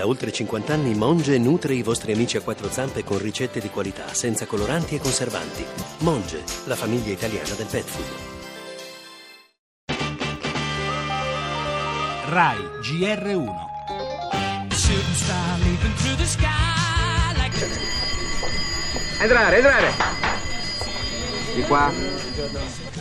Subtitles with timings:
[0.00, 3.68] Da oltre 50 anni Monge nutre i vostri amici a quattro zampe con ricette di
[3.68, 5.62] qualità, senza coloranti e conservanti.
[5.98, 8.06] Monge, la famiglia italiana del pet food.
[12.30, 17.54] RAI GR1 shooting star leaping through the sky like
[19.20, 19.92] Entrare, entrare!
[21.54, 21.92] Di qua.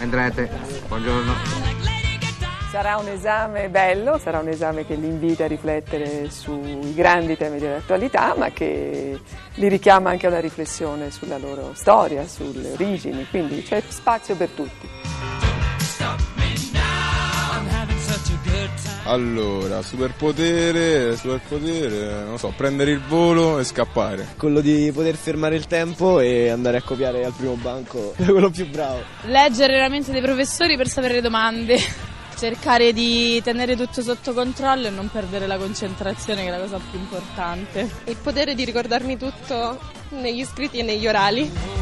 [0.00, 0.50] Entrate.
[0.88, 1.97] Buongiorno.
[2.70, 7.58] Sarà un esame bello, sarà un esame che li invita a riflettere sui grandi temi
[7.58, 9.18] dell'attualità, ma che
[9.54, 14.50] li richiama anche a una riflessione sulla loro storia, sulle origini, quindi c'è spazio per
[14.50, 14.86] tutti.
[19.04, 24.34] Allora, superpotere, superpotere, non so, prendere il volo e scappare.
[24.36, 28.68] quello di poter fermare il tempo e andare a copiare al primo banco quello più
[28.68, 29.00] bravo.
[29.22, 32.07] Leggere la mente dei professori per sapere le domande.
[32.38, 36.78] Cercare di tenere tutto sotto controllo e non perdere la concentrazione, che è la cosa
[36.78, 37.90] più importante.
[38.04, 39.76] il potere di ricordarmi tutto
[40.10, 41.77] negli scritti e negli orali.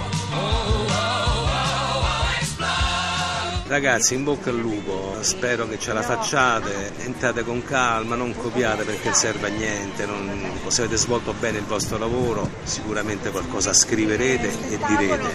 [3.68, 8.84] Ragazzi, in bocca al lupo, spero che ce la facciate, entrate con calma, non copiate
[8.84, 14.70] perché serve a niente, non- se avete svolto bene il vostro lavoro sicuramente qualcosa scriverete
[14.70, 15.34] e direte.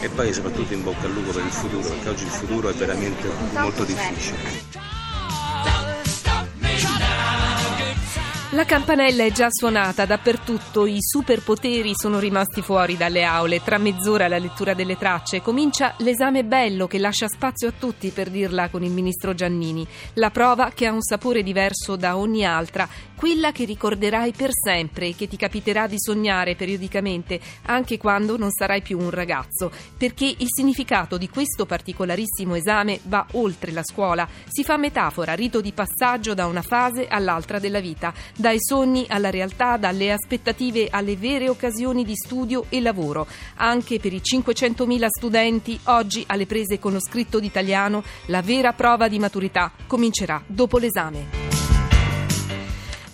[0.00, 2.74] E poi soprattutto in bocca al lupo per il futuro, perché oggi il futuro è
[2.74, 4.85] veramente molto difficile.
[8.56, 13.62] La campanella è già suonata dappertutto, i superpoteri sono rimasti fuori dalle aule.
[13.62, 18.30] Tra mezz'ora la lettura delle tracce comincia l'esame bello che lascia spazio a tutti, per
[18.30, 19.86] dirla con il ministro Giannini.
[20.14, 25.08] La prova che ha un sapore diverso da ogni altra, quella che ricorderai per sempre
[25.08, 29.70] e che ti capiterà di sognare periodicamente, anche quando non sarai più un ragazzo.
[29.98, 35.60] Perché il significato di questo particolarissimo esame va oltre la scuola, si fa metafora, rito
[35.60, 38.14] di passaggio da una fase all'altra della vita
[38.46, 43.26] dai sogni alla realtà, dalle aspettative alle vere occasioni di studio e lavoro.
[43.56, 49.08] Anche per i 500.000 studenti, oggi alle prese con lo scritto d'italiano, la vera prova
[49.08, 51.45] di maturità comincerà dopo l'esame.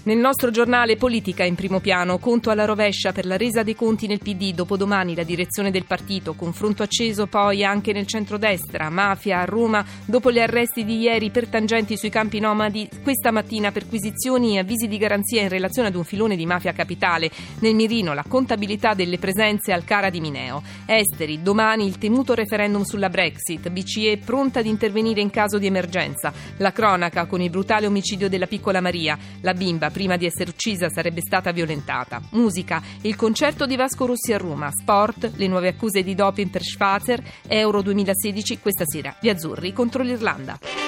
[0.04, 4.08] Nel nostro giornale Politica in primo piano, conto alla rovescia per la resa dei conti
[4.08, 9.44] nel PD, dopodomani la direzione del partito, confronto acceso poi anche nel centrodestra, mafia a
[9.44, 14.58] Roma, dopo gli arresti di ieri per tangenti sui campi nomadi, questa mattina perquisizioni e
[14.58, 17.30] avvisi di garanzia in relazione ad un filone di mafia capitale,
[17.60, 20.64] nel mirino la contabilità delle presenze al Cara di Mineo.
[20.84, 26.32] Esteri, domani il temuto referendum sulla Brexit, BCE pronta ad intervenire in caso di emergenza,
[26.56, 30.88] la cronaca con il brutale omicidio della piccola Maria, la bimba prima di essere uccisa
[30.88, 32.20] sarebbe stata violentata.
[32.30, 34.70] Musica, il concerto di Vasco Rossi a Roma.
[34.72, 37.22] Sport, le nuove accuse di doping per Schwarzer.
[37.46, 40.81] Euro 2016, questa sera gli azzurri contro l'Irlanda.